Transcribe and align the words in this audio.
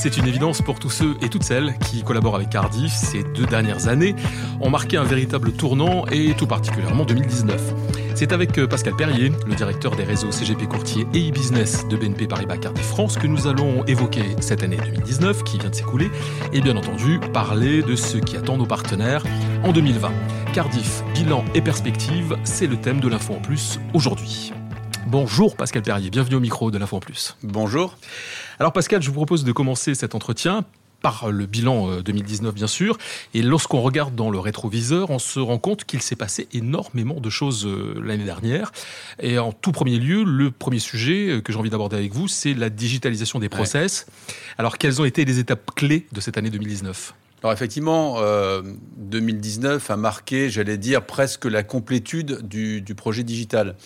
C'est 0.00 0.16
une 0.16 0.28
évidence 0.28 0.62
pour 0.62 0.78
tous 0.78 0.90
ceux 0.90 1.16
et 1.22 1.28
toutes 1.28 1.42
celles 1.42 1.76
qui 1.90 2.04
collaborent 2.04 2.36
avec 2.36 2.50
Cardiff 2.50 2.92
ces 2.92 3.24
deux 3.24 3.46
dernières 3.46 3.88
années 3.88 4.14
ont 4.60 4.70
marqué 4.70 4.96
un 4.96 5.02
véritable 5.02 5.50
tournant 5.50 6.06
et 6.06 6.34
tout 6.34 6.46
particulièrement 6.46 7.04
2019. 7.04 7.74
C'est 8.14 8.30
avec 8.30 8.56
euh, 8.58 8.68
Pascal 8.68 8.94
Perrier, 8.94 9.32
le 9.44 9.54
directeur 9.56 9.96
des 9.96 10.04
réseaux 10.04 10.30
CGP 10.30 10.68
Courtier 10.68 11.04
et 11.14 11.28
e-business 11.28 11.88
de 11.88 11.96
BNP 11.96 12.28
Paribas 12.28 12.58
Cardiff 12.58 12.86
France, 12.86 13.18
que 13.18 13.26
nous 13.26 13.48
allons 13.48 13.84
évoquer 13.86 14.36
cette 14.40 14.62
année 14.62 14.76
2019 14.76 15.42
qui 15.42 15.58
vient 15.58 15.70
de 15.70 15.74
s'écouler 15.74 16.12
et 16.52 16.60
bien 16.60 16.76
entendu 16.76 17.18
parler 17.32 17.82
de 17.82 17.96
ce 17.96 18.18
qui 18.18 18.36
attend 18.36 18.56
nos 18.56 18.66
partenaires 18.66 19.24
en 19.64 19.72
2020. 19.72 20.12
Cardiff, 20.54 21.02
bilan 21.12 21.44
et 21.56 21.60
perspective, 21.60 22.36
c'est 22.44 22.68
le 22.68 22.76
thème 22.76 23.00
de 23.00 23.08
l'info 23.08 23.34
en 23.34 23.40
plus 23.40 23.80
aujourd'hui. 23.94 24.52
Bonjour 25.06 25.56
Pascal 25.56 25.82
Perrier, 25.82 26.10
bienvenue 26.10 26.36
au 26.36 26.40
micro 26.40 26.70
de 26.70 26.78
l'Info 26.78 26.96
en 26.96 27.00
Plus. 27.00 27.36
Bonjour. 27.42 27.96
Alors 28.58 28.72
Pascal, 28.72 29.02
je 29.02 29.08
vous 29.08 29.14
propose 29.14 29.44
de 29.44 29.52
commencer 29.52 29.94
cet 29.94 30.14
entretien 30.14 30.64
par 31.02 31.30
le 31.30 31.46
bilan 31.46 32.00
2019 32.00 32.50
euh, 32.50 32.52
bien 32.52 32.66
sûr. 32.66 32.98
Et 33.34 33.42
lorsqu'on 33.42 33.80
regarde 33.80 34.14
dans 34.14 34.30
le 34.30 34.38
rétroviseur, 34.38 35.10
on 35.10 35.18
se 35.18 35.40
rend 35.40 35.58
compte 35.58 35.84
qu'il 35.84 36.02
s'est 36.02 36.16
passé 36.16 36.48
énormément 36.52 37.20
de 37.20 37.30
choses 37.30 37.66
euh, 37.66 37.94
l'année 38.02 38.24
dernière. 38.24 38.72
Et 39.20 39.38
en 39.38 39.52
tout 39.52 39.72
premier 39.72 39.98
lieu, 39.98 40.24
le 40.24 40.50
premier 40.50 40.78
sujet 40.78 41.28
euh, 41.28 41.40
que 41.40 41.52
j'ai 41.52 41.58
envie 41.58 41.70
d'aborder 41.70 41.96
avec 41.96 42.12
vous, 42.12 42.28
c'est 42.28 42.54
la 42.54 42.70
digitalisation 42.70 43.38
des 43.38 43.48
process. 43.48 44.06
Alors 44.58 44.78
quelles 44.78 45.00
ont 45.00 45.04
été 45.04 45.24
les 45.24 45.38
étapes 45.38 45.74
clés 45.74 46.06
de 46.12 46.20
cette 46.20 46.36
année 46.36 46.50
2019 46.50 47.14
alors 47.40 47.52
effectivement, 47.52 48.20
2019 48.96 49.92
a 49.92 49.96
marqué, 49.96 50.50
j'allais 50.50 50.76
dire, 50.76 51.06
presque 51.06 51.44
la 51.44 51.62
complétude 51.62 52.40
du, 52.42 52.80
du 52.80 52.96
projet 52.96 53.22
digital. 53.22 53.76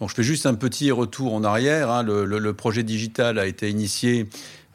Donc 0.00 0.08
je 0.08 0.14
fais 0.14 0.22
juste 0.22 0.46
un 0.46 0.54
petit 0.54 0.90
retour 0.90 1.34
en 1.34 1.44
arrière. 1.44 1.90
Hein. 1.90 2.02
Le, 2.02 2.52
projet 2.54 2.82
digital 2.82 3.38
a 3.38 3.46
été 3.46 3.68
initié 3.68 4.28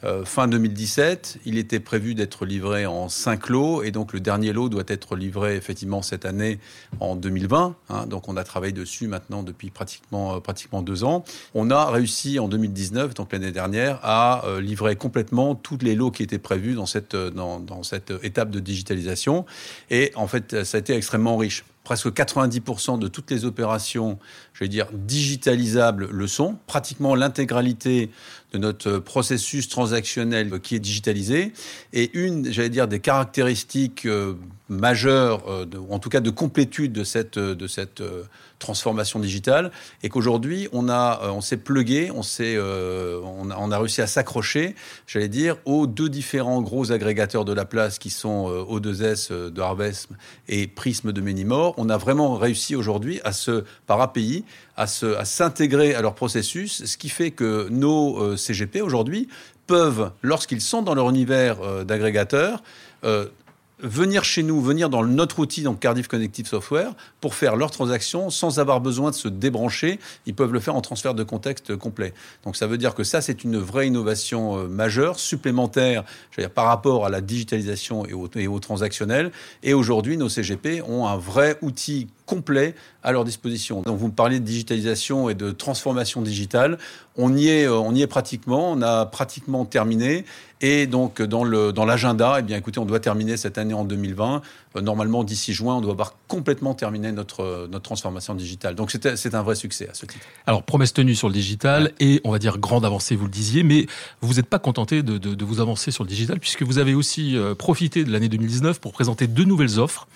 euh, 0.03 0.23
fin 0.23 0.47
2017. 0.47 1.39
Il 1.45 1.57
était 1.57 1.79
prévu 1.79 2.13
d'être 2.13 2.45
livré 2.45 2.85
en 2.85 3.09
cinq 3.09 3.49
lots 3.49 3.81
et 3.81 3.89
donc 3.89 4.13
le 4.13 4.19
dernier 4.19 4.53
lot 4.53 4.69
doit 4.69 4.83
être 4.87 5.15
livré 5.15 5.55
effectivement 5.55 6.03
cette 6.03 6.25
année 6.25 6.59
en 6.99 7.15
2020. 7.15 7.75
Hein. 7.89 8.05
Donc 8.05 8.29
on 8.29 8.37
a 8.37 8.43
travaillé 8.43 8.71
dessus 8.71 9.07
maintenant 9.07 9.41
depuis 9.41 9.71
pratiquement, 9.71 10.35
euh, 10.35 10.39
pratiquement 10.41 10.83
deux 10.83 11.03
ans. 11.03 11.23
On 11.55 11.71
a 11.71 11.89
réussi 11.89 12.37
en 12.37 12.47
2019, 12.47 13.15
donc 13.15 13.33
l'année 13.33 13.51
dernière, 13.51 13.99
à 14.03 14.45
euh, 14.45 14.61
livrer 14.61 14.95
complètement 14.95 15.55
tous 15.55 15.79
les 15.81 15.95
lots 15.95 16.11
qui 16.11 16.21
étaient 16.21 16.37
prévus 16.37 16.75
dans 16.75 16.85
cette, 16.85 17.15
dans, 17.15 17.59
dans 17.59 17.81
cette 17.81 18.13
étape 18.21 18.51
de 18.51 18.59
digitalisation. 18.59 19.45
Et 19.89 20.11
en 20.13 20.27
fait, 20.27 20.63
ça 20.63 20.77
a 20.77 20.79
été 20.79 20.93
extrêmement 20.93 21.35
riche 21.35 21.63
presque 21.85 22.07
90% 22.07 22.99
de 22.99 23.07
toutes 23.07 23.31
les 23.31 23.45
opérations, 23.45 24.19
je 24.53 24.65
vais 24.65 24.67
dire, 24.67 24.87
digitalisables 24.91 26.09
le 26.11 26.27
sont. 26.27 26.57
Pratiquement 26.67 27.15
l'intégralité 27.15 28.09
de 28.55 28.59
notre 28.59 28.99
processus 28.99 29.67
transactionnel 29.67 30.59
qui 30.61 30.75
est 30.75 30.79
digitalisé. 30.79 31.51
Et 31.91 32.09
une, 32.17 32.51
j'allais 32.51 32.69
dire, 32.69 32.87
des 32.87 32.99
caractéristiques 32.99 34.05
euh, 34.05 34.35
majeures, 34.69 35.43
euh, 35.49 35.65
en 35.89 35.99
tout 35.99 36.09
cas 36.09 36.21
de 36.21 36.29
complétude 36.29 36.93
de 36.93 37.03
cette, 37.03 37.37
de 37.37 37.67
cette 37.67 37.99
euh, 37.99 38.23
transformation 38.59 39.19
digitale, 39.19 39.71
et 40.03 40.09
qu'aujourd'hui, 40.09 40.69
on, 40.71 40.87
on 40.89 41.41
s'est 41.41 41.57
plugué, 41.57 42.11
on, 42.11 42.21
on, 42.55 43.71
a, 43.71 43.77
réussi 43.77 44.01
à 44.01 44.07
s'accrocher, 44.07 44.75
j'allais 45.05 45.27
dire, 45.27 45.57
aux 45.65 45.85
deux 45.85 46.07
différents 46.07 46.61
gros 46.61 46.93
agrégateurs 46.93 47.43
de 47.43 47.53
la 47.53 47.65
place 47.65 47.99
qui 47.99 48.09
sont 48.09 48.47
O2S 48.69 49.51
de 49.51 49.61
Harvesm 49.61 50.15
et 50.47 50.67
Prisme 50.67 51.11
de 51.11 51.19
Ménimore. 51.19 51.74
On 51.77 51.89
a 51.89 51.97
vraiment 51.97 52.35
réussi 52.35 52.75
aujourd'hui 52.75 53.19
à 53.23 53.31
se, 53.31 53.63
par 53.87 54.01
API, 54.01 54.43
à, 54.77 54.87
se, 54.87 55.15
à 55.15 55.25
s'intégrer 55.25 55.95
à 55.95 56.01
leur 56.01 56.15
processus, 56.15 56.85
ce 56.85 56.97
qui 56.97 57.09
fait 57.09 57.31
que 57.31 57.67
nos 57.69 58.35
CGP 58.37 58.81
aujourd'hui 58.81 59.27
peuvent, 59.67 60.11
lorsqu'ils 60.21 60.61
sont 60.61 60.81
dans 60.81 60.95
leur 60.95 61.09
univers 61.09 61.61
euh, 61.61 61.83
d'agrégateurs, 61.83 62.61
euh, 63.03 63.27
venir 63.79 64.23
chez 64.23 64.43
nous, 64.43 64.61
venir 64.61 64.89
dans 64.89 65.03
notre 65.03 65.39
outil, 65.39 65.63
donc 65.63 65.79
Cardiff 65.79 66.07
Connective 66.07 66.47
Software, 66.47 66.93
pour 67.21 67.35
faire 67.35 67.55
leurs 67.55 67.71
transactions 67.71 68.29
sans 68.29 68.59
avoir 68.59 68.81
besoin 68.81 69.11
de 69.11 69.15
se 69.15 69.27
débrancher. 69.27 69.99
Ils 70.25 70.33
peuvent 70.33 70.53
le 70.53 70.59
faire 70.59 70.75
en 70.75 70.81
transfert 70.81 71.13
de 71.13 71.23
contexte 71.23 71.75
complet. 71.75 72.13
Donc 72.43 72.55
ça 72.55 72.67
veut 72.67 72.77
dire 72.77 72.95
que 72.95 73.03
ça, 73.03 73.21
c'est 73.21 73.43
une 73.43 73.57
vraie 73.57 73.87
innovation 73.87 74.57
euh, 74.57 74.67
majeure, 74.67 75.19
supplémentaire 75.19 76.03
dire, 76.31 76.49
par 76.49 76.65
rapport 76.65 77.05
à 77.05 77.09
la 77.09 77.21
digitalisation 77.21 78.05
et 78.05 78.13
et 78.35 78.47
au 78.47 78.59
transactionnel. 78.59 79.31
Et 79.63 79.73
aujourd'hui, 79.73 80.17
nos 80.17 80.29
CGP 80.29 80.81
ont 80.81 81.07
un 81.07 81.17
vrai 81.17 81.57
outil 81.61 82.07
complet 82.25 82.75
à 83.03 83.11
leur 83.11 83.23
disposition. 83.23 83.81
Donc 83.81 83.97
vous 83.97 84.07
me 84.07 84.13
parlez 84.13 84.39
de 84.39 84.45
digitalisation 84.45 85.29
et 85.29 85.35
de 85.35 85.51
transformation 85.51 86.21
digitale. 86.21 86.77
On 87.17 87.35
y 87.35 87.49
est, 87.49 87.65
euh, 87.65 87.77
on 87.77 87.93
y 87.93 88.01
est 88.01 88.07
pratiquement. 88.07 88.71
On 88.71 88.81
a 88.81 89.05
pratiquement 89.05 89.65
terminé. 89.65 90.25
Et 90.61 90.87
donc 90.87 91.21
dans 91.21 91.43
le 91.43 91.71
dans 91.71 91.85
l'agenda, 91.85 92.37
eh 92.39 92.41
bien 92.41 92.57
écoutez, 92.57 92.79
on 92.79 92.85
doit 92.85 92.99
terminer 92.99 93.37
cette 93.37 93.57
année 93.57 93.73
en 93.73 93.83
2020. 93.83 94.41
Euh, 94.75 94.81
normalement 94.81 95.23
d'ici 95.23 95.53
juin, 95.53 95.75
on 95.75 95.81
doit 95.81 95.93
avoir 95.93 96.15
complètement 96.27 96.73
terminé 96.73 97.11
notre 97.11 97.41
euh, 97.41 97.67
notre 97.67 97.83
transformation 97.83 98.33
digitale. 98.35 98.75
Donc 98.75 98.91
c'est 98.91 99.35
un 99.35 99.41
vrai 99.43 99.55
succès 99.55 99.89
à 99.89 99.93
ce 99.93 100.05
titre. 100.05 100.25
Alors 100.45 100.63
promesse 100.63 100.93
tenue 100.93 101.15
sur 101.15 101.27
le 101.27 101.33
digital 101.33 101.91
et 101.99 102.21
on 102.23 102.31
va 102.31 102.39
dire 102.39 102.57
grande 102.57 102.85
avancée, 102.85 103.15
vous 103.15 103.25
le 103.25 103.31
disiez, 103.31 103.63
mais 103.63 103.87
vous 104.21 104.35
n'êtes 104.35 104.47
pas 104.47 104.59
contenté 104.59 105.03
de, 105.03 105.17
de, 105.17 105.33
de, 105.33 105.45
vous 105.45 105.59
avancer 105.59 105.91
sur 105.91 106.03
le 106.03 106.09
digital 106.09 106.39
puisque 106.39 106.63
vous 106.63 106.77
avez 106.77 106.93
aussi 106.93 107.37
profité 107.57 108.03
de 108.03 108.11
l'année 108.11 108.29
2019 108.29 108.79
pour 108.79 108.93
présenter 108.93 109.27
deux 109.27 109.43
nouvelles 109.43 109.79
offres 109.79 110.07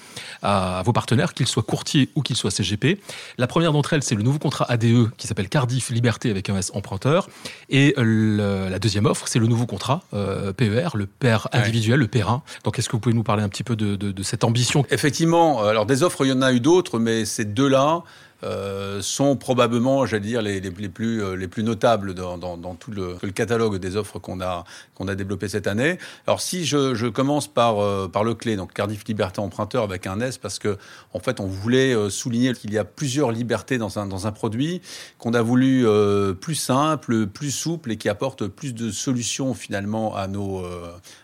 à, 0.41 0.79
à 0.79 0.83
vos 0.83 0.93
partenaires, 0.93 1.33
qu'ils 1.33 1.47
soient 1.47 1.63
courtiers 1.63 2.09
ou 2.15 2.21
qu'il 2.21 2.35
soit 2.35 2.51
CGP. 2.51 2.99
La 3.37 3.47
première 3.47 3.73
d'entre 3.73 3.93
elles, 3.93 4.03
c'est 4.03 4.15
le 4.15 4.23
nouveau 4.23 4.39
contrat 4.39 4.65
ADE 4.69 5.09
qui 5.17 5.27
s'appelle 5.27 5.49
Cardiff 5.49 5.89
Liberté 5.89 6.29
avec 6.29 6.49
un 6.49 6.57
S 6.57 6.71
emprunteur. 6.73 7.29
Et 7.69 7.93
la 7.97 8.79
deuxième 8.79 9.05
offre, 9.05 9.27
c'est 9.27 9.39
le 9.39 9.47
nouveau 9.47 9.65
contrat 9.65 10.03
euh, 10.13 10.53
PER, 10.53 10.89
le 10.95 11.05
PER 11.05 11.37
individuel, 11.51 11.99
le 11.99 12.07
PER1. 12.07 12.41
Donc, 12.63 12.79
est-ce 12.79 12.87
que 12.87 12.93
vous 12.93 12.99
pouvez 12.99 13.15
nous 13.15 13.23
parler 13.23 13.43
un 13.43 13.49
petit 13.49 13.63
peu 13.63 13.75
de, 13.75 13.95
de 13.95 14.23
cette 14.23 14.43
Effectivement, 14.89 15.63
alors 15.63 15.85
des 15.85 16.03
offres, 16.03 16.25
il 16.25 16.29
y 16.29 16.31
en 16.31 16.41
a 16.41 16.51
eu 16.51 16.59
d'autres, 16.59 16.99
mais 16.99 17.25
ces 17.25 17.45
deux-là, 17.45 18.03
euh, 18.43 19.01
sont 19.01 19.35
probablement, 19.35 20.05
j'allais 20.05 20.25
dire, 20.25 20.41
les, 20.41 20.61
les, 20.61 20.71
plus, 20.89 21.21
euh, 21.21 21.35
les 21.35 21.49
plus 21.49 21.63
notables 21.63 22.13
dans, 22.13 22.37
dans, 22.37 22.55
dans 22.55 22.75
tout 22.75 22.91
le, 22.91 23.17
catalogue 23.31 23.77
des 23.77 23.97
offres 23.97 24.17
qu'on 24.17 24.39
a, 24.39 24.63
qu'on 24.95 25.07
a 25.09 25.15
développé 25.15 25.49
cette 25.49 25.67
année. 25.67 25.97
Alors 26.25 26.39
si 26.39 26.65
je, 26.65 26.95
je 26.95 27.07
commence 27.07 27.47
par, 27.47 27.79
euh, 27.79 28.07
par 28.07 28.23
le 28.23 28.33
clé, 28.35 28.55
donc 28.55 28.73
Cardiff 28.73 29.03
Liberté 29.05 29.41
Emprunteur 29.41 29.83
avec 29.83 30.07
un 30.07 30.21
S, 30.21 30.37
parce 30.37 30.57
que 30.57 30.77
en 31.13 31.19
fait 31.19 31.39
on 31.39 31.47
voulait 31.47 32.09
souligner 32.09 32.53
qu'il 32.53 32.73
y 32.73 32.77
a 32.77 32.85
plusieurs 32.85 33.31
libertés 33.31 33.77
dans 33.77 33.99
un, 33.99 34.05
dans 34.05 34.25
un 34.25 34.31
produit, 34.31 34.81
qu'on 35.17 35.33
a 35.33 35.41
voulu 35.41 35.85
plus 36.39 36.55
simple, 36.55 37.27
plus 37.27 37.51
souple 37.51 37.91
et 37.91 37.97
qui 37.97 38.07
apporte 38.09 38.47
plus 38.47 38.73
de 38.73 38.89
solutions 38.91 39.53
finalement 39.53 40.15
à 40.15 40.27
nos, 40.27 40.63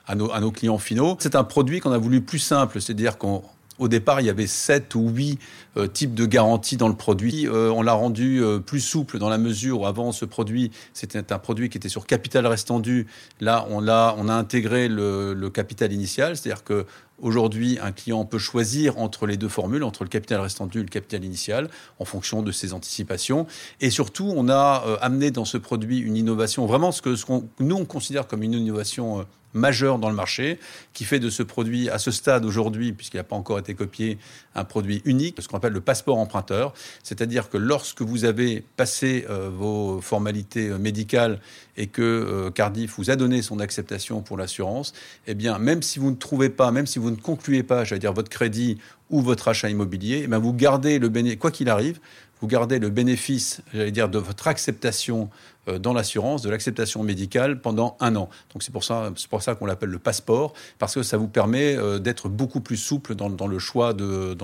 à 0.06 0.16
nos, 0.16 0.32
à 0.32 0.40
nos 0.40 0.52
clients 0.52 0.78
finaux. 0.78 1.16
C'est 1.20 1.36
un 1.36 1.44
produit 1.44 1.80
qu'on 1.80 1.92
a 1.92 1.98
voulu 1.98 2.22
plus 2.22 2.40
simple, 2.40 2.82
c'est-à-dire 2.82 3.18
qu'on 3.18 3.44
au 3.80 3.88
départ, 3.88 4.22
il 4.22 4.28
y 4.28 4.30
avait 4.30 4.48
sept 4.48 4.96
ou 4.96 5.10
huit 5.10 5.40
euh, 5.78 5.88
types 5.88 6.14
de 6.14 6.26
garanties 6.26 6.78
dans 6.78 6.88
le 6.88 6.96
produit. 6.96 7.48
Euh, 7.48 7.70
on 7.72 7.82
l'a 7.82 7.94
rendu 7.94 8.42
euh, 8.42 8.60
plus 8.60 8.80
souple 8.80 9.20
dans 9.20 9.30
la 9.30 9.38
mesure 9.38 9.82
où 9.82 9.86
avant 9.86 10.12
ce 10.12 10.26
produit, 10.26 10.72
c'était 10.94 11.34
un 11.34 11.40
produit 11.40 11.70
qui 11.70 11.78
était 11.78 11.90
sur 11.90 12.06
capital 12.06 12.48
restendu. 12.48 13.08
Là, 13.42 13.66
on 13.70 13.88
a, 13.88 14.16
on 14.18 14.30
a 14.30 14.34
intégré 14.34 14.88
le, 14.88 15.34
le 15.34 15.50
capital 15.50 15.92
initial, 15.92 16.38
c'est-à-dire 16.38 16.64
que 16.64 16.86
Aujourd'hui, 17.22 17.80
un 17.82 17.92
client 17.92 18.26
peut 18.26 18.38
choisir 18.38 18.98
entre 18.98 19.26
les 19.26 19.38
deux 19.38 19.50
formules, 19.50 19.84
entre 19.84 20.04
le 20.04 20.10
capital 20.10 20.42
restendu 20.42 20.80
et 20.80 20.84
le 20.84 20.90
capital 20.90 21.24
initial, 21.24 21.70
en 22.00 22.06
fonction 22.06 22.42
de 22.42 22.52
ses 22.52 22.74
anticipations. 22.74 23.48
Et 23.82 23.90
surtout, 23.90 24.34
on 24.36 24.50
a 24.50 24.98
amené 25.02 25.32
dans 25.32 25.46
ce 25.46 25.58
produit 25.58 26.00
une 26.00 26.18
innovation, 26.18 26.66
vraiment 26.66 26.92
ce 26.92 27.02
que, 27.02 27.16
nous 27.60 27.76
on 27.76 27.86
considère 27.86 28.28
comme 28.28 28.44
une 28.44 28.54
innovation 28.54 29.26
majeur 29.56 29.98
dans 29.98 30.10
le 30.10 30.16
marché, 30.16 30.60
qui 30.94 31.06
fait 31.06 31.20
de 31.20 31.30
ce 31.32 31.42
produit, 31.42 31.90
à 31.90 31.98
ce 31.98 32.12
stade 32.12 32.46
aujourd'hui, 32.46 32.94
puisqu'il 32.94 33.18
n'a 33.18 33.24
pas 33.24 33.36
encore 33.36 33.58
été 33.58 33.74
copié, 33.74 34.20
un 34.54 34.66
produit 34.66 35.02
unique, 35.06 35.42
ce 35.42 35.48
qu'on 35.48 35.58
appelle 35.58 35.74
le 35.74 35.82
passeport 35.82 36.18
emprunteur. 36.18 36.74
C'est-à-dire 37.02 37.50
que 37.50 37.58
lorsque 37.58 38.02
vous 38.02 38.26
avez 38.26 38.64
passé 38.76 39.26
euh, 39.30 39.50
vos 39.50 40.02
formalités 40.02 40.70
euh, 40.70 40.78
médicales 40.78 41.40
et 41.78 41.88
que 41.88 42.02
euh, 42.02 42.52
Cardiff 42.52 42.96
vous 42.98 43.10
a 43.10 43.16
donné 43.16 43.42
son 43.42 43.60
acceptation 43.60 44.22
pour 44.22 44.38
l'assurance, 44.38 44.94
eh 45.26 45.34
bien, 45.34 45.58
même 45.58 45.82
si 45.82 46.00
vous 46.00 46.12
ne 46.12 46.16
trouvez 46.16 46.50
pas, 46.50 46.72
même 46.72 46.86
si 46.86 47.00
vous 47.00 47.05
ne 47.12 47.16
concluez 47.16 47.64
pas, 47.64 47.84
j'allais 47.84 48.00
dire, 48.00 48.14
votre 48.14 48.30
crédit 48.30 48.78
ou 49.10 49.22
votre 49.22 49.48
achat 49.48 49.70
immobilier, 49.70 50.22
eh 50.24 50.28
bien, 50.28 50.40
vous 50.40 50.54
gardez 50.54 51.00
le 51.00 51.10
bénéfice, 51.10 51.40
quoi 51.40 51.52
qu'il 51.52 51.70
arrive, 51.70 52.00
vous 52.42 52.48
gardez 52.48 52.80
le 52.80 52.90
bénéfice, 52.90 53.62
j'allais 53.74 53.92
dire, 53.92 54.10
de 54.10 54.20
votre 54.20 54.48
acceptation 54.48 55.30
euh, 55.68 55.80
dans 55.80 55.94
l'assurance, 55.94 56.42
de 56.42 56.50
l'acceptation 56.50 57.04
médicale 57.04 57.62
pendant 57.62 57.98
un 58.00 58.16
an. 58.16 58.30
Donc 58.54 58.64
c'est 58.64 58.72
pour 58.72 58.84
ça, 58.84 59.12
c'est 59.16 59.30
pour 59.30 59.42
ça 59.42 59.56
qu'on 59.56 59.66
l'appelle 59.66 59.90
le 59.90 60.00
passeport, 60.00 60.54
parce 60.80 60.96
que 60.96 61.04
ça 61.04 61.18
vous 61.18 61.28
permet 61.28 61.76
euh, 61.76 62.00
d'être 62.00 62.30
beaucoup 62.30 62.62
plus 62.62 62.78
souple 62.78 63.16
dans 63.16 63.48
le 63.48 63.60
choix 63.60 63.94
de 63.94 64.36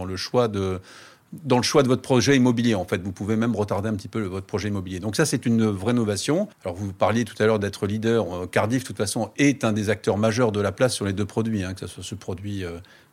dans 1.33 1.57
le 1.57 1.63
choix 1.63 1.83
de 1.83 1.87
votre 1.87 2.01
projet 2.01 2.35
immobilier. 2.35 2.75
En 2.75 2.85
fait, 2.85 3.01
vous 3.01 3.11
pouvez 3.11 3.35
même 3.35 3.55
retarder 3.55 3.89
un 3.89 3.95
petit 3.95 4.07
peu 4.07 4.21
votre 4.21 4.45
projet 4.45 4.67
immobilier. 4.67 4.99
Donc 4.99 5.15
ça, 5.15 5.25
c'est 5.25 5.45
une 5.45 5.65
vraie 5.65 5.93
innovation. 5.93 6.47
Alors, 6.63 6.75
vous 6.75 6.91
parliez 6.93 7.25
tout 7.25 7.41
à 7.41 7.45
l'heure 7.45 7.59
d'être 7.59 7.87
leader. 7.87 8.43
Euh, 8.43 8.47
Cardiff, 8.47 8.83
de 8.83 8.87
toute 8.87 8.97
façon, 8.97 9.31
est 9.37 9.63
un 9.63 9.73
des 9.73 9.89
acteurs 9.89 10.17
majeurs 10.17 10.51
de 10.51 10.59
la 10.59 10.71
place 10.71 10.93
sur 10.93 11.05
les 11.05 11.13
deux 11.13 11.25
produits, 11.25 11.63
hein, 11.63 11.73
que 11.73 11.81
ce 11.81 11.87
soit 11.87 12.03
ce 12.03 12.15
produit 12.15 12.65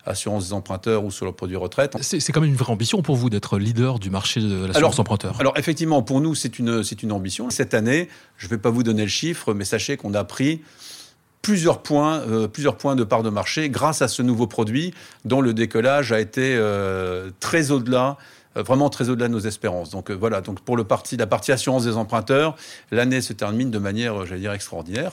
assurance 0.08 0.48
des 0.48 0.52
emprunteurs 0.52 1.04
ou 1.04 1.10
sur 1.10 1.26
le 1.26 1.32
produit 1.32 1.56
retraite. 1.56 1.96
C'est 2.00 2.32
quand 2.32 2.40
même 2.40 2.50
une 2.50 2.56
vraie 2.56 2.72
ambition 2.72 3.02
pour 3.02 3.16
vous 3.16 3.30
d'être 3.30 3.58
leader 3.58 3.98
du 3.98 4.10
marché 4.10 4.40
de 4.40 4.66
l'assurance 4.66 4.98
emprunteur. 4.98 5.36
Alors 5.40 5.56
effectivement, 5.56 6.02
pour 6.02 6.20
nous, 6.20 6.34
c'est 6.34 6.58
une, 6.58 6.82
une 7.02 7.12
ambition. 7.12 7.50
Cette 7.50 7.74
année, 7.74 8.08
je 8.36 8.46
ne 8.46 8.50
vais 8.50 8.58
pas 8.58 8.70
vous 8.70 8.82
donner 8.82 9.02
le 9.02 9.08
chiffre, 9.08 9.54
mais 9.54 9.64
sachez 9.64 9.96
qu'on 9.96 10.14
a 10.14 10.24
pris 10.24 10.62
plusieurs 11.42 11.82
points, 11.82 12.20
euh, 12.20 12.48
plusieurs 12.48 12.76
points 12.76 12.96
de 12.96 13.04
part 13.04 13.22
de 13.22 13.30
marché 13.30 13.70
grâce 13.70 14.02
à 14.02 14.08
ce 14.08 14.22
nouveau 14.22 14.46
produit 14.46 14.92
dont 15.24 15.40
le 15.40 15.54
décollage 15.54 16.12
a 16.12 16.20
été 16.20 16.54
euh, 16.56 17.30
très 17.40 17.70
au-delà 17.70 18.16
euh, 18.56 18.62
vraiment 18.62 18.90
très 18.90 19.08
au-delà 19.08 19.28
de 19.28 19.32
nos 19.32 19.40
espérances. 19.40 19.90
Donc 19.90 20.10
voilà, 20.10 20.40
donc 20.40 20.60
pour 20.60 20.76
le 20.76 20.84
parti, 20.84 21.16
la 21.16 21.26
partie 21.26 21.52
assurance 21.52 21.84
des 21.84 21.96
emprunteurs, 21.96 22.56
l'année 22.90 23.20
se 23.20 23.32
termine 23.32 23.70
de 23.70 23.78
manière, 23.78 24.26
j'allais 24.26 24.40
dire, 24.40 24.52
extraordinaire. 24.52 25.12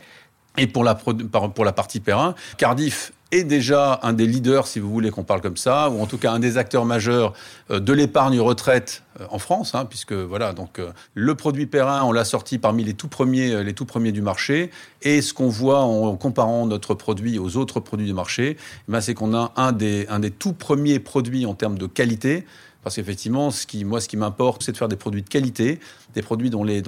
Et 0.57 0.67
pour 0.67 0.83
la, 0.83 0.95
pour 0.95 1.65
la 1.65 1.73
partie 1.73 1.99
Perrin, 1.99 2.33
Cardiff 2.57 3.11
est 3.31 3.43
déjà 3.43 3.99
un 4.03 4.13
des 4.13 4.27
leaders, 4.27 4.67
si 4.67 4.79
vous 4.79 4.89
voulez 4.89 5.09
qu'on 5.09 5.23
parle 5.23 5.41
comme 5.41 5.57
ça, 5.57 5.89
ou 5.89 6.01
en 6.01 6.05
tout 6.05 6.17
cas 6.17 6.31
un 6.31 6.39
des 6.39 6.57
acteurs 6.57 6.85
majeurs 6.85 7.33
euh, 7.71 7.79
de 7.79 7.93
l'épargne 7.93 8.39
retraite 8.39 9.03
euh, 9.19 9.25
en 9.29 9.39
France, 9.39 9.75
hein, 9.75 9.85
puisque 9.85 10.13
voilà, 10.13 10.53
donc 10.53 10.79
euh, 10.79 10.91
le 11.13 11.35
produit 11.35 11.65
Perrin, 11.65 12.03
on 12.03 12.11
l'a 12.11 12.25
sorti 12.25 12.57
parmi 12.57 12.83
les 12.83 12.93
tout 12.93 13.07
premiers, 13.07 13.63
les 13.63 13.73
premiers 13.73 14.11
du 14.11 14.21
marché. 14.21 14.69
Et 15.01 15.21
ce 15.21 15.33
qu'on 15.33 15.49
voit 15.49 15.81
en 15.81 16.15
comparant 16.15 16.65
notre 16.65 16.93
produit 16.93 17.39
aux 17.39 17.57
autres 17.57 17.79
produits 17.79 18.07
du 18.07 18.13
marché, 18.13 18.57
eh 18.59 18.91
ben, 18.91 19.01
c'est 19.01 19.13
qu'on 19.13 19.35
a 19.35 19.51
un 19.55 19.71
des, 19.71 20.05
un 20.09 20.19
des 20.19 20.31
tout 20.31 20.53
premiers 20.53 20.99
produits 20.99 21.45
en 21.45 21.53
termes 21.53 21.77
de 21.77 21.87
qualité. 21.87 22.45
Parce 22.85 22.97
qu'effectivement, 22.97 23.49
moi, 23.83 23.99
ce 23.99 24.07
qui 24.07 24.15
m'importe, 24.15 24.61
c'est 24.61 24.71
de 24.71 24.77
faire 24.77 24.87
des 24.87 24.95
produits 24.95 25.23
de 25.23 25.27
qualité, 25.27 25.79
des 26.13 26.21
produits 26.21 26.51
dont 26.51 26.63
les, 26.63 26.83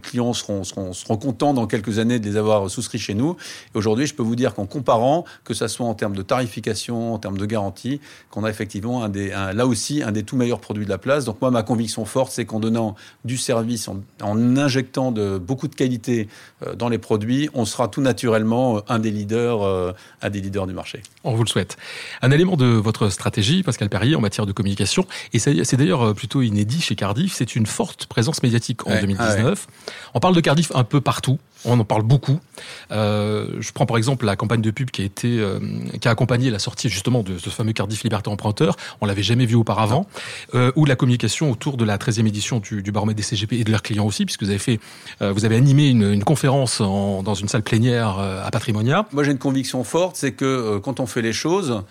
clients 0.00 0.32
seront, 0.32 0.62
contents 1.20 1.52
dans 1.52 1.66
quelques 1.66 1.98
années 1.98 2.18
de 2.18 2.24
les 2.24 2.38
avoir 2.38 2.70
souscrits 2.70 2.98
chez 2.98 3.12
nous. 3.12 3.36
Et 3.74 3.76
aujourd'hui, 3.76 4.06
je 4.06 4.14
peux 4.14 4.22
vous 4.22 4.36
dire 4.36 4.54
qu'en 4.54 4.64
comparant, 4.64 5.26
que 5.44 5.52
ce 5.52 5.68
soit 5.68 5.84
en 5.84 5.92
termes 5.92 6.16
de 6.16 6.22
tarification, 6.22 7.12
en 7.12 7.18
termes 7.18 7.36
de 7.36 7.44
garantie, 7.44 8.00
qu'on 8.30 8.42
a 8.44 8.48
effectivement 8.48 9.06
là 9.06 9.66
aussi 9.66 10.02
un 10.02 10.12
des 10.12 10.22
tout 10.22 10.36
meilleurs 10.36 10.60
produits 10.60 10.86
de 10.86 10.90
la 10.90 10.96
place. 10.96 11.26
Donc 11.26 11.42
moi, 11.42 11.50
ma 11.50 11.62
conviction 11.62 12.06
forte, 12.06 12.32
c'est 12.32 12.46
qu'en 12.46 12.58
donnant 12.58 12.94
du 13.26 13.36
service, 13.36 13.90
en, 14.22 14.56
injectant 14.56 15.12
beaucoup 15.40 15.68
de 15.68 15.74
qualité 15.74 16.26
euh, 16.66 16.74
dans 16.74 16.88
les 16.88 16.98
produits, 16.98 17.50
on 17.52 17.66
sera 17.66 17.88
tout 17.88 18.00
naturellement 18.00 18.80
un 18.88 18.98
des 18.98 19.10
leaders, 19.10 19.62
euh, 19.62 19.92
un 20.22 20.30
des 20.30 20.40
leaders 20.40 20.66
du 20.66 20.72
marché. 20.72 21.02
On 21.22 21.34
vous 21.34 21.44
le 21.44 21.48
souhaite. 21.50 21.76
Un 22.22 22.30
élément 22.30 22.56
de 22.56 22.64
votre 22.64 23.10
stratégie, 23.10 23.62
Pascal 23.62 23.90
Perrier, 23.90 24.16
en 24.16 24.22
matière 24.22 24.46
de 24.46 24.53
communication. 24.54 25.06
Et 25.32 25.38
c'est 25.38 25.76
d'ailleurs 25.76 26.02
euh, 26.02 26.14
plutôt 26.14 26.42
inédit 26.42 26.80
chez 26.80 26.94
Cardiff. 26.94 27.34
C'est 27.34 27.56
une 27.56 27.66
forte 27.66 28.06
présence 28.06 28.42
médiatique 28.42 28.86
en 28.86 29.00
2019. 29.00 29.66
Ah 29.68 29.90
On 30.14 30.20
parle 30.20 30.34
de 30.34 30.40
Cardiff 30.40 30.72
un 30.74 30.84
peu 30.84 31.00
partout. 31.00 31.38
On 31.64 31.78
en 31.78 31.84
parle 31.84 32.02
beaucoup. 32.02 32.40
Euh, 32.90 33.46
je 33.60 33.72
prends 33.72 33.86
par 33.86 33.96
exemple 33.96 34.26
la 34.26 34.36
campagne 34.36 34.60
de 34.60 34.70
pub 34.70 34.90
qui 34.90 35.02
a 35.02 35.04
été, 35.04 35.38
euh, 35.38 35.58
qui 36.00 36.08
a 36.08 36.10
accompagné 36.10 36.50
la 36.50 36.58
sortie 36.58 36.88
justement 36.88 37.22
de 37.22 37.38
ce 37.38 37.50
fameux 37.50 37.72
Cardiff 37.72 38.02
Liberté 38.02 38.30
Emprunteur. 38.30 38.76
On 39.00 39.06
l'avait 39.06 39.22
jamais 39.22 39.46
vu 39.46 39.54
auparavant. 39.54 40.06
Euh, 40.54 40.72
ou 40.76 40.84
la 40.84 40.96
communication 40.96 41.50
autour 41.50 41.76
de 41.76 41.84
la 41.84 41.96
13e 41.96 42.26
édition 42.26 42.60
du, 42.60 42.82
baromètre 42.92 43.16
des 43.16 43.22
CGP 43.22 43.54
et 43.54 43.64
de 43.64 43.70
leurs 43.70 43.82
clients 43.82 44.06
aussi, 44.06 44.24
puisque 44.24 44.42
vous 44.42 44.50
avez 44.50 44.58
fait, 44.58 44.80
vous 45.20 45.44
avez 45.44 45.56
animé 45.56 45.88
une, 45.88 46.22
conférence 46.24 46.80
en, 46.80 47.22
dans 47.22 47.34
une 47.34 47.48
salle 47.48 47.62
plénière 47.62 48.18
à 48.18 48.50
Patrimonia. 48.50 49.06
Moi, 49.12 49.24
j'ai 49.24 49.32
une 49.32 49.38
conviction 49.38 49.82
forte, 49.84 50.16
c'est 50.16 50.32
que 50.32 50.78
quand 50.78 51.00
on 51.00 51.06
fait 51.06 51.22
les 51.22 51.32
choses, 51.32 51.82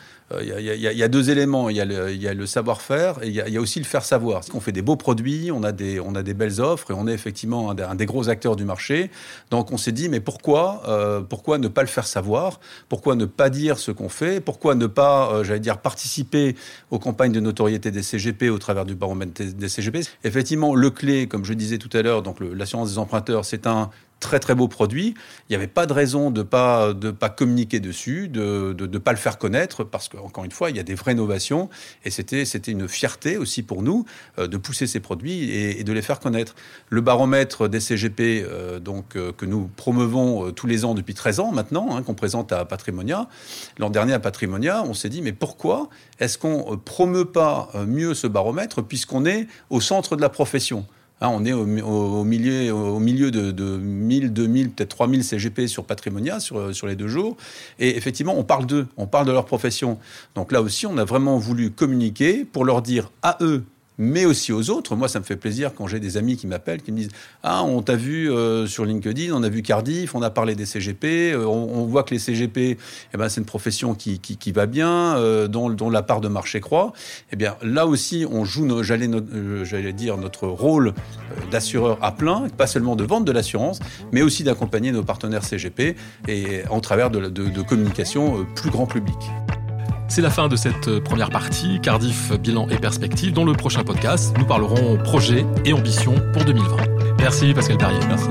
il 0.41 0.47
y, 0.47 1.03
a, 1.03 1.07
deux 1.07 1.29
éléments. 1.29 1.69
Il 1.69 1.75
y 1.75 1.81
a 1.81 2.33
le, 2.33 2.45
savoir-faire 2.45 3.21
et 3.21 3.27
il 3.27 3.33
y, 3.33 3.51
y, 3.51 3.57
a 3.57 3.61
aussi 3.61 3.79
le 3.79 3.85
faire 3.85 4.03
savoir. 4.03 4.41
On 4.53 4.59
fait 4.59 4.71
des 4.71 4.81
beaux 4.81 4.95
produits, 4.95 5.51
on 5.51 5.63
a 5.63 5.71
des, 5.71 5.99
on 5.99 6.15
a 6.15 6.23
des 6.23 6.33
belles 6.33 6.61
offres 6.61 6.91
et 6.91 6.93
on 6.93 7.07
est 7.07 7.13
effectivement 7.13 7.71
un 7.71 7.75
des, 7.75 7.83
un 7.83 7.95
des 7.95 8.05
gros 8.05 8.29
acteurs 8.29 8.55
du 8.55 8.65
marché. 8.65 9.11
Donc 9.51 9.62
on 9.71 9.77
s'est 9.77 9.91
dit, 9.91 10.09
mais 10.09 10.19
pourquoi, 10.19 10.83
euh, 10.87 11.21
pourquoi 11.21 11.57
ne 11.57 11.67
pas 11.67 11.81
le 11.81 11.87
faire 11.87 12.07
savoir? 12.07 12.59
Pourquoi 12.89 13.15
ne 13.15 13.25
pas 13.25 13.49
dire 13.49 13.77
ce 13.77 13.91
qu'on 13.91 14.09
fait? 14.09 14.39
Pourquoi 14.41 14.75
ne 14.75 14.87
pas, 14.87 15.31
euh, 15.31 15.43
j'allais 15.43 15.59
dire, 15.59 15.77
participer 15.79 16.55
aux 16.91 16.99
campagnes 16.99 17.31
de 17.31 17.39
notoriété 17.39 17.91
des 17.91 18.03
CGP 18.03 18.49
au 18.49 18.57
travers 18.57 18.85
du 18.85 18.95
baromètre 18.95 19.43
des 19.43 19.69
CGP 19.69 20.01
Effectivement, 20.23 20.75
le 20.75 20.89
clé, 20.89 21.27
comme 21.27 21.45
je 21.45 21.53
disais 21.53 21.77
tout 21.77 21.89
à 21.93 22.01
l'heure, 22.01 22.21
donc 22.21 22.37
l'assurance 22.39 22.91
des 22.91 22.97
emprunteurs, 22.97 23.45
c'est 23.45 23.67
un 23.67 23.89
très 24.23 24.39
très 24.39 24.55
beau 24.55 24.67
produit. 24.67 25.13
Il 25.47 25.51
n'y 25.51 25.55
avait 25.55 25.67
pas 25.67 25.85
de 25.85 25.93
raison 25.93 26.31
de 26.31 26.41
pas 26.41 26.93
de 26.93 27.11
pas 27.11 27.29
communiquer 27.29 27.79
dessus, 27.79 28.29
de 28.29 28.75
ne 28.79 28.97
pas 28.97 29.11
le 29.11 29.17
faire 29.17 29.37
connaître, 29.37 29.83
parce 29.83 30.09
qu'encore 30.09 30.45
une 30.45 30.51
fois, 30.51 30.71
il 30.71 30.77
y 30.77 30.79
a 30.79 30.83
des 30.83 30.95
vraies 30.95 31.11
innovations 31.11 31.69
et 32.05 32.09
c'était 32.09 32.43
une 32.71 32.87
fierté 32.87 33.37
aussi 33.37 33.61
pour 33.61 33.83
nous 33.83 34.05
euh, 34.39 34.47
de 34.47 34.57
pousser 34.57 34.87
ces 34.87 34.99
produits 34.99 35.51
et, 35.51 35.83
de 35.83 35.93
les 35.93 36.01
faire 36.01 36.19
connaître. 36.19 36.55
Le 36.89 37.01
baromètre 37.01 37.67
des 37.67 37.81
CGP, 37.81 38.45
euh, 38.47 38.79
donc 38.79 39.15
euh, 39.15 39.31
que 39.33 39.45
nous 39.45 39.69
promeuvons 39.75 40.51
tous 40.51 40.67
les 40.67 40.85
ans 40.85 40.93
depuis 40.93 41.13
13 41.13 41.39
ans 41.41 41.51
maintenant, 41.51 41.95
hein, 41.95 42.01
qu'on 42.01 42.15
présente 42.15 42.51
à 42.53 42.63
Patrimonia. 42.65 43.27
L'an 43.77 43.89
dernier 43.89 44.13
à 44.13 44.19
Patrimonia, 44.19 44.83
on 44.85 44.93
s'est 44.93 45.09
dit 45.09 45.21
mais 45.21 45.33
pourquoi 45.33 45.89
est-ce 46.19 46.37
qu'on 46.37 46.77
promeut 46.77 47.25
pas 47.25 47.69
mieux 47.85 48.13
ce 48.13 48.27
baromètre 48.27 48.81
puisqu'on 48.81 49.25
est 49.25 49.47
au 49.69 49.81
centre 49.81 50.15
de 50.15 50.21
la 50.21 50.29
profession? 50.29 50.85
Hein, 51.23 51.29
on 51.31 51.45
est 51.45 51.53
au, 51.53 51.65
milieu, 52.25 52.73
au 52.73 52.99
milieu 52.99 53.31
de, 53.31 53.51
de 53.51 53.77
1000, 53.77 54.33
2000, 54.33 54.71
peut-être 54.71 54.89
3000 54.89 55.23
CGP 55.23 55.67
sur 55.67 55.85
Patrimonia 55.85 56.41
sur, 56.41 56.75
sur 56.75 56.85
les 56.85 56.97
deux 56.97 57.07
jours. 57.07 57.37
Et 57.79 57.95
effectivement, 57.95 58.37
on 58.37 58.43
parle 58.43 58.65
d'eux, 58.65 58.87
on 58.97 59.07
parle 59.07 59.25
de 59.25 59.31
leur 59.31 59.45
profession. 59.45 59.97
Donc 60.35 60.51
là 60.51 60.61
aussi, 60.61 60.85
on 60.85 60.97
a 60.97 61.05
vraiment 61.05 61.37
voulu 61.37 61.71
communiquer 61.71 62.43
pour 62.43 62.65
leur 62.65 62.81
dire 62.81 63.09
à 63.21 63.37
eux 63.39 63.63
mais 63.97 64.25
aussi 64.25 64.51
aux 64.51 64.69
autres. 64.69 64.95
Moi, 64.95 65.07
ça 65.07 65.19
me 65.19 65.23
fait 65.23 65.35
plaisir 65.35 65.73
quand 65.73 65.87
j'ai 65.87 65.99
des 65.99 66.17
amis 66.17 66.37
qui 66.37 66.47
m'appellent, 66.47 66.81
qui 66.81 66.91
me 66.91 66.97
disent 66.97 67.11
Ah, 67.43 67.63
on 67.63 67.81
t'a 67.81 67.95
vu 67.95 68.31
euh, 68.31 68.67
sur 68.67 68.85
LinkedIn, 68.85 69.33
on 69.33 69.43
a 69.43 69.49
vu 69.49 69.61
Cardiff, 69.61 70.15
on 70.15 70.21
a 70.21 70.29
parlé 70.29 70.55
des 70.55 70.65
CGP, 70.65 71.33
euh, 71.33 71.45
on, 71.45 71.85
voit 71.85 72.03
que 72.03 72.13
les 72.13 72.19
CGP, 72.19 72.77
eh 73.13 73.17
ben, 73.17 73.29
c'est 73.29 73.41
une 73.41 73.45
profession 73.45 73.93
qui, 73.93 74.19
qui, 74.19 74.51
va 74.51 74.65
bien, 74.65 75.17
euh, 75.17 75.47
dont, 75.47 75.69
dont, 75.69 75.89
la 75.89 76.01
part 76.01 76.21
de 76.21 76.27
marché 76.27 76.59
croît. 76.59 76.93
Eh 77.31 77.35
bien, 77.35 77.55
là 77.61 77.85
aussi, 77.85 78.25
on 78.29 78.45
joue, 78.45 78.83
j'allais, 78.83 79.09
j'allais 79.63 79.93
dire, 79.93 80.17
notre 80.17 80.47
rôle 80.47 80.93
d'assureur 81.51 81.97
à 82.01 82.11
plein, 82.11 82.47
pas 82.49 82.67
seulement 82.67 82.95
de 82.95 83.03
vente 83.03 83.25
de 83.25 83.31
l'assurance, 83.31 83.79
mais 84.11 84.21
aussi 84.21 84.43
d'accompagner 84.43 84.91
nos 84.91 85.03
partenaires 85.03 85.43
CGP 85.43 85.95
et 86.27 86.61
en 86.69 86.79
travers 86.79 87.09
de, 87.09 87.29
de, 87.29 87.49
de 87.49 87.61
communication 87.61 88.45
plus 88.55 88.69
grand 88.69 88.85
public. 88.85 89.17
C'est 90.07 90.21
la 90.21 90.29
fin 90.29 90.47
de 90.47 90.55
cette 90.55 90.87
euh, 90.87 91.01
première 91.01 91.29
partie, 91.29 91.79
Cardiff, 91.81 92.31
bilan 92.33 92.67
et 92.69 92.77
perspective. 92.77 93.33
Dans 93.33 93.45
le 93.45 93.53
prochain 93.53 93.83
podcast, 93.83 94.35
nous 94.37 94.45
parlerons 94.45 94.97
projet 94.97 95.45
et 95.65 95.73
ambition 95.73 96.15
pour 96.33 96.45
2020. 96.45 96.77
Merci 97.19 97.53
Pascal 97.53 97.77
Perrier. 97.77 97.99
Merci. 98.07 98.29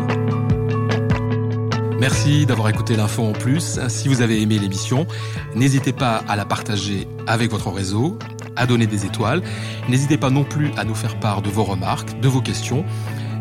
Merci 1.98 2.46
d'avoir 2.46 2.68
écouté 2.68 2.96
l'info 2.96 3.22
en 3.22 3.32
plus. 3.32 3.78
Si 3.88 4.08
vous 4.08 4.22
avez 4.22 4.42
aimé 4.42 4.58
l'émission, 4.58 5.06
n'hésitez 5.54 5.92
pas 5.92 6.22
à 6.28 6.36
la 6.36 6.44
partager 6.44 7.06
avec 7.26 7.50
votre 7.50 7.70
réseau, 7.70 8.18
à 8.56 8.66
donner 8.66 8.86
des 8.86 9.06
étoiles. 9.06 9.42
N'hésitez 9.88 10.18
pas 10.18 10.30
non 10.30 10.44
plus 10.44 10.72
à 10.76 10.84
nous 10.84 10.94
faire 10.94 11.18
part 11.20 11.42
de 11.42 11.48
vos 11.48 11.64
remarques, 11.64 12.18
de 12.20 12.28
vos 12.28 12.40
questions, 12.40 12.84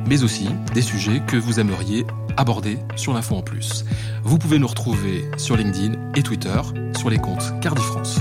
mais 0.08 0.24
aussi 0.24 0.50
des 0.74 0.82
sujets 0.82 1.22
que 1.26 1.38
vous 1.38 1.60
aimeriez 1.60 2.06
aborder 2.38 2.80
sur 2.96 3.14
l'info 3.14 3.36
en 3.36 3.42
plus. 3.42 3.86
Vous 4.24 4.38
pouvez 4.38 4.60
nous 4.60 4.68
retrouver 4.68 5.26
sur 5.38 5.56
LinkedIn 5.56 5.94
et 6.16 6.24
Twitter 6.24 6.62
sur 6.98 7.10
les 7.10 7.18
comptes 7.18 7.60
Cardi 7.62 7.82
France. 7.82 8.20